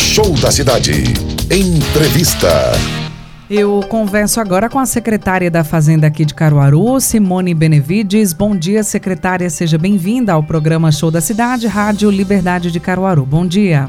Show 0.00 0.32
da 0.40 0.50
Cidade. 0.50 1.04
Entrevista. 1.52 2.48
Eu 3.48 3.80
converso 3.88 4.40
agora 4.40 4.68
com 4.68 4.78
a 4.78 4.86
secretária 4.86 5.50
da 5.50 5.62
Fazenda 5.62 6.06
aqui 6.06 6.24
de 6.24 6.34
Caruaru, 6.34 6.98
Simone 6.98 7.54
Benevides. 7.54 8.32
Bom 8.32 8.56
dia, 8.56 8.82
secretária. 8.82 9.48
Seja 9.48 9.78
bem-vinda 9.78 10.32
ao 10.32 10.42
programa 10.42 10.90
Show 10.90 11.10
da 11.10 11.20
Cidade, 11.20 11.68
Rádio 11.68 12.10
Liberdade 12.10 12.72
de 12.72 12.80
Caruaru. 12.80 13.24
Bom 13.24 13.46
dia. 13.46 13.88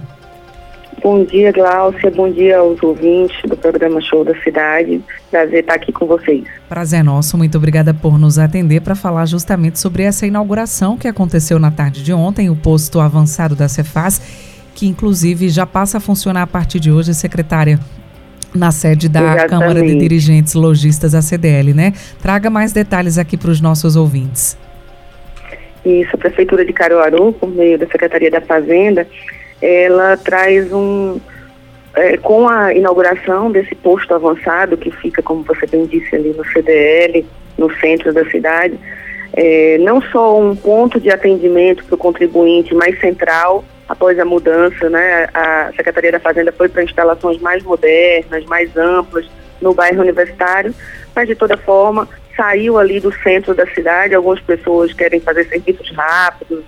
Bom 1.02 1.23
dia, 1.23 1.52
Gláucia. 1.52 2.11
Bom 2.11 2.30
dia 2.30 2.59
aos 2.59 2.83
ouvintes 2.83 3.35
do 3.49 3.57
programa 3.57 3.99
Show 4.02 4.23
da 4.23 4.39
Cidade. 4.43 5.02
Prazer 5.31 5.61
estar 5.61 5.73
aqui 5.73 5.91
com 5.91 6.05
vocês. 6.05 6.43
Prazer 6.69 7.03
nosso. 7.03 7.38
Muito 7.38 7.57
obrigada 7.57 7.91
por 7.91 8.19
nos 8.19 8.38
atender 8.38 8.81
para 8.81 8.93
falar 8.93 9.25
justamente 9.25 9.80
sobre 9.80 10.03
essa 10.03 10.27
inauguração 10.27 10.97
que 10.97 11.07
aconteceu 11.07 11.57
na 11.57 11.71
tarde 11.71 12.03
de 12.03 12.13
ontem, 12.13 12.52
o 12.52 12.55
posto 12.55 12.99
avançado 12.99 13.55
da 13.55 13.67
Cefaz, 13.67 14.21
que 14.81 14.88
inclusive 14.88 15.48
já 15.48 15.63
passa 15.63 15.99
a 15.99 16.02
funcionar 16.02 16.41
a 16.41 16.48
partir 16.48 16.80
de 16.80 16.91
hoje, 16.91 17.13
secretária 17.13 17.80
na 18.52 18.72
sede 18.72 19.08
da 19.08 19.20
Exatamente. 19.20 19.50
Câmara 19.50 19.81
de 19.83 19.95
Dirigentes 19.95 20.55
Logistas, 20.55 21.14
a 21.14 21.22
CDL, 21.22 21.72
né? 21.72 21.94
Traga 22.19 22.50
mais 22.50 22.73
detalhes 22.73 23.20
aqui 23.20 23.38
para 23.38 23.52
os 23.52 23.61
nossos 23.61 23.95
ouvintes. 23.95 24.58
Isso, 25.86 26.09
a 26.16 26.17
Prefeitura 26.17 26.66
de 26.66 26.73
Caruaru, 26.73 27.31
por 27.31 27.47
meio 27.47 27.78
da 27.78 27.86
Secretaria 27.86 28.31
da 28.31 28.42
Fazenda, 28.42 29.08
ela 29.61 30.17
traz 30.17 30.73
um. 30.73 31.20
é, 31.94 32.17
com 32.17 32.50
a 32.50 32.73
inauguração 32.73 33.52
desse 33.52 33.75
posto 33.75 34.16
avançado, 34.16 34.75
que 34.77 34.89
fica, 34.89 35.22
como 35.22 35.44
você 35.44 35.67
bem 35.67 35.86
disse, 35.86 36.16
ali 36.16 36.33
no 36.36 36.44
CDL, 36.44 37.23
no 37.55 37.72
centro 37.75 38.11
da 38.11 38.27
cidade, 38.31 38.73
é, 39.33 39.77
não 39.77 40.02
só 40.02 40.42
um 40.42 40.55
ponto 40.55 41.00
de 41.00 41.11
atendimento 41.11 41.86
para 41.86 41.94
o 41.94 41.98
contribuinte 42.00 42.73
mais 42.73 43.00
central, 43.00 43.64
após 43.92 44.17
a 44.17 44.23
mudança, 44.23 44.89
né, 44.89 45.28
a 45.34 45.70
Secretaria 45.75 46.14
da 46.14 46.20
Fazenda 46.20 46.50
foi 46.53 46.70
para 46.70 46.81
instalações 46.81 47.42
mais 47.42 47.61
modernas, 47.61 48.45
mais 48.45 48.75
amplas, 48.78 49.30
no 49.61 49.73
bairro 49.73 50.00
universitário, 50.00 50.73
mas 51.14 51.28
de 51.28 51.36
toda 51.36 51.58
forma 51.58 52.08
saiu 52.36 52.78
ali 52.78 53.02
do 53.02 53.14
centro 53.22 53.53
da 53.53 53.67
cidade, 53.67 54.16
algumas 54.16 54.39
pessoas 54.39 54.94
querem 54.94 55.20
fazer 55.20 55.44
serviços 55.44 55.92
rápidos, 55.94 56.64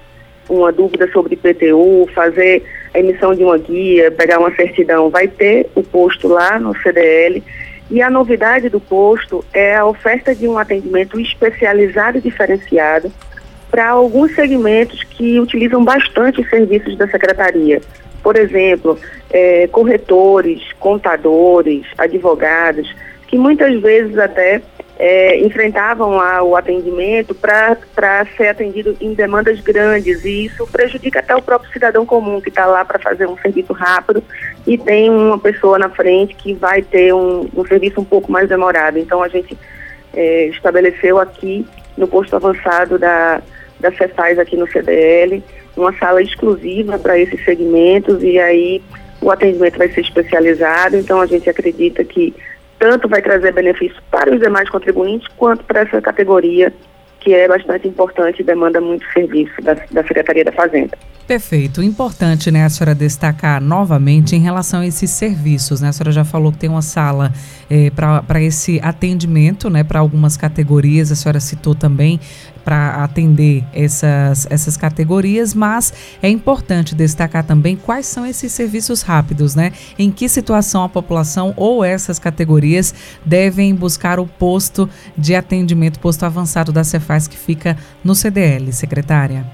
uma 0.50 0.70
dúvida 0.74 1.10
sobre 1.14 1.36
IPTU, 1.36 2.10
fazer 2.14 2.62
a 2.94 3.00
emissão 3.00 3.34
de 3.34 3.42
uma 3.42 3.58
guia, 3.58 4.12
pegar 4.12 4.40
uma 4.40 4.54
certidão, 4.54 5.10
vai 5.10 5.30
ter 5.30 5.70
o 5.76 5.82
posto 5.82 6.28
lá 6.28 6.60
no 6.60 6.78
CDL. 6.82 7.42
E 7.90 8.02
a 8.02 8.10
novidade 8.10 8.68
do 8.68 8.82
posto 8.82 9.46
é 9.54 9.78
a 9.78 9.86
oferta 9.86 10.36
de 10.36 10.46
um 10.46 10.58
atendimento 10.58 11.18
especializado 11.18 12.18
e 12.18 12.22
diferenciado 12.22 13.10
para 13.74 13.90
alguns 13.90 14.36
segmentos 14.36 15.04
que 15.04 15.40
utilizam 15.40 15.84
bastante 15.84 16.40
os 16.40 16.48
serviços 16.48 16.96
da 16.96 17.08
secretaria. 17.08 17.82
Por 18.22 18.38
exemplo, 18.38 19.00
eh, 19.32 19.68
corretores, 19.72 20.62
contadores, 20.80 21.84
advogados, 21.98 22.96
que 23.28 23.36
muitas 23.36 23.82
vezes 23.82 24.16
até 24.20 24.62
eh, 25.00 25.40
enfrentavam 25.40 26.18
lá 26.18 26.44
o 26.44 26.56
atendimento 26.56 27.34
para 27.34 27.76
ser 28.38 28.50
atendido 28.50 28.96
em 29.02 29.16
demandas 29.16 29.60
grandes 29.60 30.24
e 30.24 30.46
isso 30.46 30.68
prejudica 30.68 31.18
até 31.18 31.36
o 31.36 31.42
próprio 31.42 31.74
cidadão 31.74 32.06
comum 32.06 32.40
que 32.40 32.50
está 32.50 32.68
lá 32.68 32.86
para 32.86 33.00
fazer 33.00 33.28
um 33.28 33.38
serviço 33.40 33.74
rápido 33.74 34.24
e 34.68 34.78
tem 34.78 35.10
uma 35.10 35.40
pessoa 35.40 35.80
na 35.80 35.90
frente 35.90 36.36
que 36.36 36.54
vai 36.54 36.84
ter 36.84 37.12
um, 37.12 37.50
um 37.58 37.66
serviço 37.66 38.00
um 38.00 38.06
pouco 38.06 38.32
mais 38.32 38.48
demorado. 38.48 39.00
Então 39.00 39.24
a 39.24 39.28
gente 39.30 39.58
eh, 40.14 40.50
estabeleceu 40.50 41.18
aqui 41.18 41.66
no 41.98 42.08
posto 42.08 42.36
avançado 42.36 42.98
da, 42.98 43.42
da 43.84 43.92
Cefaz 43.92 44.40
aqui 44.40 44.58
no 44.58 44.68
CDL 44.68 45.44
uma 45.76 45.94
sala 45.98 46.22
exclusiva 46.22 46.98
para 46.98 47.20
esses 47.20 47.44
segmentos 47.44 48.24
e 48.24 48.40
aí 48.40 48.82
o 49.22 49.30
atendimento 49.30 49.78
vai 49.78 49.90
ser 49.90 50.02
especializado. 50.02 50.96
Então 50.96 51.20
a 51.22 51.26
gente 51.26 51.50
acredita 51.50 52.04
que 52.04 52.34
tanto 52.80 53.08
vai 53.08 53.22
trazer 53.22 53.54
benefício 53.54 54.02
para 54.10 54.34
os 54.34 54.40
demais 54.40 54.70
contribuintes 54.70 55.28
quanto 55.38 55.64
para 55.64 55.82
essa 55.82 56.02
categoria 56.02 56.74
que 57.24 57.34
é 57.34 57.48
bastante 57.48 57.88
importante 57.88 58.42
e 58.42 58.44
demanda 58.44 58.82
muito 58.82 59.06
serviço 59.14 59.62
da, 59.62 59.76
da 59.92 60.04
Secretaria 60.04 60.44
da 60.44 60.52
Fazenda. 60.52 60.98
Perfeito. 61.26 61.82
Importante, 61.82 62.52
né, 62.52 62.66
a 62.66 62.70
senhora 62.70 62.94
destacar 62.94 63.62
novamente 63.62 64.36
em 64.36 64.40
relação 64.40 64.82
a 64.82 64.86
esses 64.86 65.10
serviços, 65.10 65.80
né? 65.80 65.88
A 65.88 65.94
senhora 65.94 66.12
já 66.12 66.26
falou 66.26 66.52
que 66.52 66.58
tem 66.58 66.70
uma 66.70 66.82
sala 66.82 67.32
eh, 67.70 67.90
para 67.92 68.42
esse 68.42 68.78
atendimento, 68.84 69.70
né, 69.70 69.86
para 69.86 70.02
algumas 70.02 70.36
categorias, 70.36 71.14
a 71.14 71.16
senhora 71.16 71.40
citou 71.40 71.74
também 71.74 72.20
para 72.64 73.04
atender 73.04 73.64
essas, 73.74 74.48
essas 74.50 74.78
categorias, 74.78 75.54
mas 75.54 75.94
é 76.22 76.30
importante 76.30 76.96
destacar 76.96 77.44
também 77.44 77.76
quais 77.76 78.06
são 78.06 78.26
esses 78.26 78.52
serviços 78.52 79.02
rápidos, 79.02 79.54
né? 79.56 79.72
Em 80.00 80.10
que 80.10 80.30
situação 80.30 80.84
a 80.84 80.90
população 80.90 81.54
ou 81.58 81.84
essas 81.84 82.20
categorias 82.20 82.94
devem 83.26 83.76
buscar 83.76 84.20
o 84.20 84.26
posto 84.26 84.90
de 85.18 85.36
atendimento, 85.36 86.00
posto 86.00 86.26
avançado 86.26 86.72
da 86.72 86.84
Cefaz 86.84 87.13
que 87.28 87.38
fica 87.38 87.78
no 88.04 88.16
CDL, 88.16 88.72
secretária? 88.72 89.46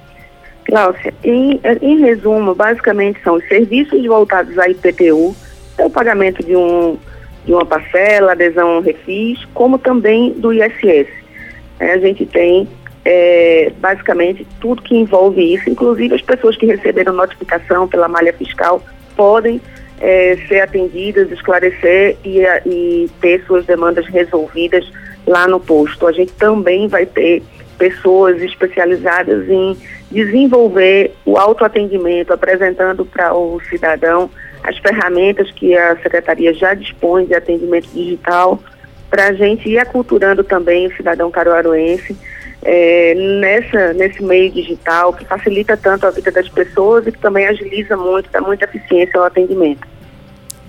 Cláudia, 0.65 1.13
em, 1.23 1.59
em 1.81 1.99
resumo, 1.99 2.53
basicamente 2.53 3.19
são 3.23 3.35
os 3.35 3.47
serviços 3.47 4.05
voltados 4.05 4.57
à 4.59 4.69
IPTU, 4.69 5.35
é 5.77 5.85
o 5.85 5.89
pagamento 5.89 6.45
de, 6.45 6.55
um, 6.55 6.97
de 7.45 7.53
uma 7.53 7.65
parcela, 7.65 8.33
adesão 8.33 8.81
refis, 8.81 9.43
como 9.53 9.79
também 9.79 10.31
do 10.33 10.53
ISS. 10.53 11.07
É, 11.79 11.93
a 11.93 11.97
gente 11.97 12.25
tem 12.25 12.67
é, 13.03 13.71
basicamente 13.79 14.45
tudo 14.59 14.81
que 14.81 14.95
envolve 14.95 15.55
isso, 15.55 15.69
inclusive 15.69 16.13
as 16.13 16.21
pessoas 16.21 16.55
que 16.55 16.65
receberam 16.65 17.13
notificação 17.13 17.87
pela 17.87 18.07
malha 18.07 18.33
fiscal 18.33 18.83
podem 19.15 19.59
é, 19.99 20.37
ser 20.47 20.61
atendidas, 20.61 21.31
esclarecer 21.31 22.17
e, 22.23 22.41
e 22.65 23.09
ter 23.21 23.43
suas 23.45 23.65
demandas 23.65 24.05
resolvidas 24.07 24.85
lá 25.29 25.47
no 25.47 25.59
posto. 25.59 26.07
A 26.07 26.11
gente 26.11 26.33
também 26.33 26.87
vai 26.87 27.05
ter 27.05 27.43
pessoas 27.77 28.41
especializadas 28.41 29.47
em 29.47 29.77
desenvolver 30.11 31.13
o 31.23 31.37
autoatendimento, 31.37 32.33
apresentando 32.33 33.05
para 33.05 33.33
o 33.33 33.61
cidadão 33.69 34.29
as 34.63 34.77
ferramentas 34.79 35.49
que 35.51 35.77
a 35.77 35.95
Secretaria 35.97 36.53
já 36.53 36.73
dispõe 36.73 37.25
de 37.25 37.33
atendimento 37.33 37.87
digital, 37.93 38.59
para 39.09 39.27
a 39.27 39.33
gente 39.33 39.69
ir 39.69 39.79
aculturando 39.79 40.43
também 40.43 40.87
o 40.87 40.95
cidadão 40.95 41.31
caruaruense 41.31 42.15
é, 42.61 43.13
nessa, 43.15 43.93
nesse 43.93 44.21
meio 44.21 44.51
digital, 44.51 45.13
que 45.13 45.23
facilita 45.25 45.77
tanto 45.77 46.05
a 46.05 46.11
vida 46.11 46.31
das 46.31 46.49
pessoas 46.49 47.07
e 47.07 47.11
que 47.11 47.19
também 47.19 47.47
agiliza 47.47 47.95
muito, 47.95 48.29
dá 48.29 48.41
muita 48.41 48.65
eficiência 48.65 49.19
ao 49.19 49.25
atendimento. 49.25 49.87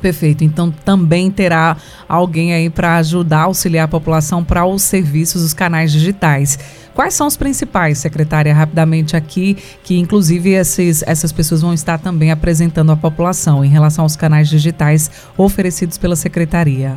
Perfeito. 0.00 0.42
Então 0.42 0.70
também 0.70 1.30
terá 1.30 1.76
alguém 2.08 2.54
aí 2.54 2.70
para 2.70 2.96
ajudar, 2.96 3.42
auxiliar 3.42 3.84
a 3.84 3.88
população 3.88 4.42
para 4.42 4.64
os 4.64 4.82
serviços, 4.82 5.42
os 5.42 5.52
canais 5.52 5.92
digitais. 5.92 6.58
Quais 6.94 7.14
são 7.14 7.26
os 7.26 7.36
principais, 7.36 7.98
secretária, 7.98 8.52
rapidamente 8.52 9.16
aqui, 9.16 9.56
que 9.84 9.98
inclusive 9.98 10.50
esses, 10.50 11.02
essas 11.06 11.32
pessoas 11.32 11.62
vão 11.62 11.72
estar 11.72 11.98
também 11.98 12.30
apresentando 12.30 12.92
à 12.92 12.96
população 12.96 13.64
em 13.64 13.68
relação 13.68 14.04
aos 14.04 14.16
canais 14.16 14.48
digitais 14.48 15.10
oferecidos 15.36 15.98
pela 15.98 16.16
secretaria? 16.16 16.96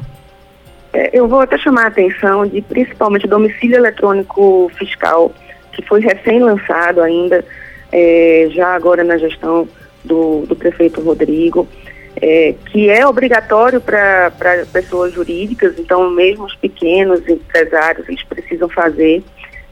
É, 0.94 1.10
eu 1.18 1.28
vou 1.28 1.42
até 1.42 1.58
chamar 1.58 1.86
a 1.86 1.88
atenção 1.88 2.46
de 2.48 2.62
principalmente 2.62 3.28
domicílio 3.28 3.78
eletrônico 3.78 4.72
fiscal, 4.78 5.32
que 5.72 5.82
foi 5.84 6.02
recém-lançado 6.02 7.02
ainda, 7.02 7.44
é, 7.92 8.48
já 8.52 8.76
agora 8.76 9.04
na 9.04 9.18
gestão 9.18 9.68
do, 10.04 10.46
do 10.48 10.56
prefeito 10.56 11.02
Rodrigo 11.02 11.68
é, 12.16 12.54
que 12.72 12.90
é 12.90 13.06
obrigatório 13.06 13.82
para 13.82 14.32
pessoas 14.72 15.14
jurídicas, 15.14 15.78
então 15.80 16.10
mesmo 16.10 16.46
os 16.46 16.56
pequenos 16.56 17.28
empresários, 17.28 18.08
eles 18.08 18.24
precisam 18.24 18.70
fazer. 18.70 19.24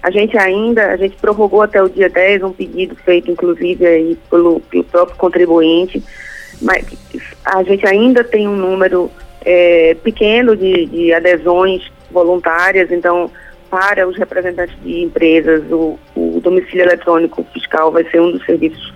A 0.01 0.09
gente 0.09 0.37
ainda, 0.37 0.87
a 0.87 0.97
gente 0.97 1.15
prorrogou 1.17 1.61
até 1.61 1.81
o 1.81 1.89
dia 1.89 2.09
10 2.09 2.43
um 2.43 2.51
pedido 2.51 2.95
feito 2.95 3.29
inclusive 3.29 3.85
aí 3.85 4.17
pelo, 4.29 4.59
pelo 4.61 4.83
próprio 4.85 5.17
contribuinte, 5.17 6.03
mas 6.61 6.85
a 7.45 7.61
gente 7.63 7.85
ainda 7.85 8.23
tem 8.23 8.47
um 8.47 8.55
número 8.55 9.11
é, 9.45 9.95
pequeno 10.03 10.55
de, 10.55 10.85
de 10.87 11.13
adesões 11.13 11.91
voluntárias, 12.09 12.91
então 12.91 13.29
para 13.69 14.07
os 14.07 14.17
representantes 14.17 14.75
de 14.83 15.03
empresas, 15.03 15.63
o, 15.71 15.97
o 16.15 16.41
domicílio 16.43 16.83
eletrônico 16.83 17.45
fiscal 17.53 17.91
vai 17.91 18.03
ser 18.05 18.19
um 18.19 18.31
dos 18.31 18.45
serviços 18.45 18.93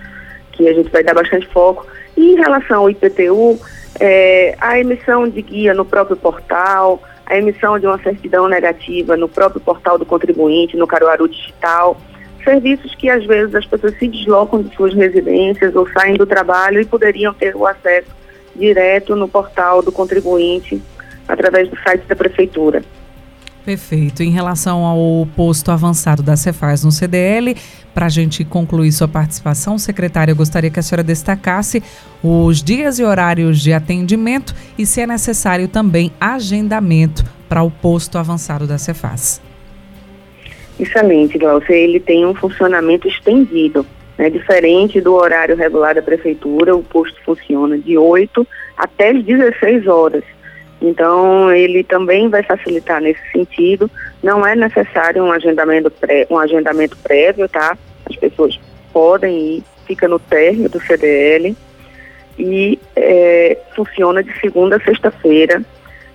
que 0.52 0.68
a 0.68 0.74
gente 0.74 0.90
vai 0.90 1.02
dar 1.02 1.14
bastante 1.14 1.46
foco 1.46 1.86
Em 2.16 2.34
relação 2.36 2.80
ao 2.80 2.90
IPTU, 2.90 3.60
é, 4.00 4.56
a 4.60 4.78
emissão 4.78 5.28
de 5.28 5.42
guia 5.42 5.74
no 5.74 5.84
próprio 5.84 6.16
portal, 6.16 7.02
a 7.26 7.36
emissão 7.36 7.78
de 7.78 7.86
uma 7.86 7.98
certidão 7.98 8.48
negativa 8.48 9.16
no 9.16 9.28
próprio 9.28 9.60
portal 9.60 9.98
do 9.98 10.06
contribuinte, 10.06 10.76
no 10.76 10.86
Caruaru 10.86 11.28
Digital, 11.28 12.00
serviços 12.44 12.94
que 12.94 13.10
às 13.10 13.24
vezes 13.26 13.54
as 13.54 13.66
pessoas 13.66 13.98
se 13.98 14.06
deslocam 14.06 14.62
de 14.62 14.74
suas 14.74 14.94
residências 14.94 15.74
ou 15.74 15.88
saem 15.90 16.14
do 16.14 16.24
trabalho 16.24 16.80
e 16.80 16.84
poderiam 16.84 17.34
ter 17.34 17.56
o 17.56 17.66
acesso 17.66 18.14
direto 18.54 19.16
no 19.16 19.28
portal 19.28 19.82
do 19.82 19.90
contribuinte 19.90 20.80
através 21.26 21.68
do 21.68 21.76
site 21.80 22.06
da 22.06 22.14
prefeitura. 22.14 22.82
Perfeito. 23.66 24.22
Em 24.22 24.30
relação 24.30 24.84
ao 24.84 25.26
posto 25.34 25.72
avançado 25.72 26.22
da 26.22 26.36
Cefaz 26.36 26.84
no 26.84 26.92
CDL, 26.92 27.56
para 27.92 28.06
a 28.06 28.08
gente 28.08 28.44
concluir 28.44 28.92
sua 28.92 29.08
participação, 29.08 29.76
secretária, 29.76 30.30
eu 30.30 30.36
gostaria 30.36 30.70
que 30.70 30.78
a 30.78 30.82
senhora 30.84 31.02
destacasse 31.02 31.82
os 32.22 32.62
dias 32.62 33.00
e 33.00 33.04
horários 33.04 33.60
de 33.60 33.72
atendimento 33.72 34.54
e, 34.78 34.86
se 34.86 35.00
é 35.00 35.06
necessário, 35.06 35.66
também 35.66 36.12
agendamento 36.20 37.24
para 37.48 37.64
o 37.64 37.68
posto 37.68 38.18
avançado 38.18 38.68
da 38.68 38.78
Cefaz. 38.78 39.42
Excelente, 40.78 41.36
Glaucia. 41.36 41.74
Ele 41.74 41.98
tem 41.98 42.24
um 42.24 42.36
funcionamento 42.36 43.08
estendido, 43.08 43.84
né? 44.16 44.30
diferente 44.30 45.00
do 45.00 45.12
horário 45.12 45.56
regular 45.56 45.96
da 45.96 46.02
prefeitura. 46.02 46.76
O 46.76 46.84
posto 46.84 47.20
funciona 47.24 47.76
de 47.76 47.98
8 47.98 48.46
até 48.76 49.10
as 49.10 49.24
16 49.24 49.88
horas. 49.88 50.22
Então, 50.80 51.50
ele 51.52 51.82
também 51.82 52.28
vai 52.28 52.42
facilitar 52.42 53.00
nesse 53.00 53.20
sentido. 53.32 53.90
Não 54.22 54.46
é 54.46 54.54
necessário 54.54 55.24
um 55.24 55.32
agendamento, 55.32 55.90
pré, 55.90 56.26
um 56.30 56.38
agendamento 56.38 56.96
prévio, 56.98 57.48
tá? 57.48 57.76
As 58.08 58.16
pessoas 58.16 58.58
podem 58.92 59.56
ir, 59.56 59.64
fica 59.86 60.06
no 60.06 60.18
término 60.18 60.68
do 60.68 60.80
CDL 60.80 61.56
e 62.38 62.78
é, 62.94 63.58
funciona 63.74 64.22
de 64.22 64.38
segunda 64.40 64.76
a 64.76 64.80
sexta-feira 64.80 65.62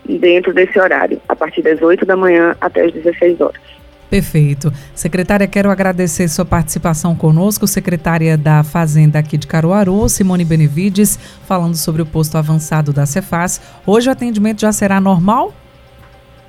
dentro 0.06 0.54
desse 0.54 0.80
horário, 0.80 1.22
a 1.28 1.36
partir 1.36 1.62
das 1.62 1.82
8 1.82 2.06
da 2.06 2.16
manhã 2.16 2.56
até 2.60 2.86
as 2.86 2.92
16 2.92 3.42
horas. 3.42 3.71
Perfeito. 4.12 4.74
Secretária, 4.94 5.48
quero 5.48 5.72
agradecer 5.72 6.28
sua 6.28 6.44
participação 6.44 7.16
conosco, 7.16 7.66
secretária 7.66 8.38
da 8.38 8.62
Fazenda 8.62 9.18
aqui 9.18 9.38
de 9.38 9.48
Caruaru, 9.48 10.10
Simone 10.10 10.44
Benevides, 10.44 11.18
falando 11.48 11.78
sobre 11.78 12.02
o 12.02 12.06
posto 12.06 12.38
avançado 12.38 12.92
da 12.92 13.06
Cefaz. 13.06 13.62
Hoje 13.88 14.10
o 14.10 14.12
atendimento 14.12 14.60
já 14.60 14.74
será 14.74 15.00
normal? 15.00 15.54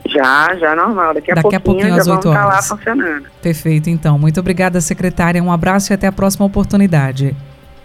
Já, 0.08 0.56
já 0.56 0.74
normal. 0.74 1.14
Daqui 1.14 1.30
a 1.30 1.36
Daqui 1.36 1.42
pouquinho, 1.42 1.56
a 1.56 1.60
pouquinho 1.60 1.94
às 1.94 2.04
já 2.04 2.14
8 2.14 2.22
vamos 2.24 2.36
estar 2.36 2.46
lá 2.46 2.54
horas. 2.54 2.68
funcionando. 2.68 3.26
Perfeito, 3.40 3.88
então. 3.88 4.18
Muito 4.18 4.40
obrigada, 4.40 4.80
secretária. 4.80 5.40
Um 5.40 5.52
abraço 5.52 5.92
e 5.92 5.94
até 5.94 6.08
a 6.08 6.12
próxima 6.12 6.44
oportunidade. 6.44 7.36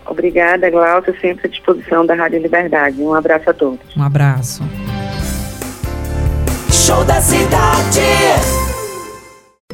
Obrigada, 0.07 0.71
Glaucia, 0.71 1.15
sempre 1.21 1.45
à 1.45 1.49
disposição 1.51 2.03
da 2.03 2.15
Rádio 2.15 2.41
Liberdade. 2.41 2.99
Um 2.99 3.13
abraço 3.13 3.47
a 3.47 3.53
todos. 3.53 3.95
Um 3.95 4.01
abraço. 4.01 4.63
Show 6.71 7.05
da 7.05 7.21
cidade. 7.21 8.56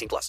18 0.00 0.08
plus. 0.08 0.28